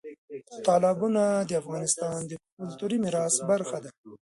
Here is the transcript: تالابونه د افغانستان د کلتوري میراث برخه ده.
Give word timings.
تالابونه 0.65 1.23
د 1.49 1.51
افغانستان 1.61 2.17
د 2.25 2.31
کلتوري 2.57 2.97
میراث 3.03 3.35
برخه 3.49 3.77
ده. 3.83 3.89